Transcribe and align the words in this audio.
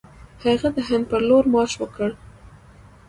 هغه 0.43 0.67
د 0.75 0.77
هند 0.87 1.03
پر 1.11 1.21
لور 1.27 1.43
مارش 1.53 1.73
وکړ. 1.79 2.09